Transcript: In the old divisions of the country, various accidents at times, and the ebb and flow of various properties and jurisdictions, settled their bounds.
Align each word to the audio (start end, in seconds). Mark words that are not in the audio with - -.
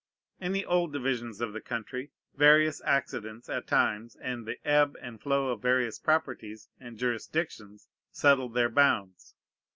In 0.39 0.53
the 0.53 0.65
old 0.65 0.91
divisions 0.93 1.41
of 1.41 1.53
the 1.53 1.61
country, 1.61 2.09
various 2.33 2.81
accidents 2.83 3.47
at 3.49 3.67
times, 3.67 4.15
and 4.15 4.47
the 4.47 4.57
ebb 4.67 4.95
and 4.99 5.21
flow 5.21 5.49
of 5.49 5.61
various 5.61 5.99
properties 5.99 6.69
and 6.79 6.97
jurisdictions, 6.97 7.87
settled 8.09 8.55
their 8.55 8.69
bounds. 8.69 9.35